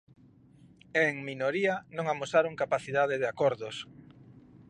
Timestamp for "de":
3.21-3.27